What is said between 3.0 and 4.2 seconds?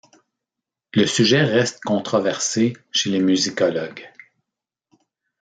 les musicologues.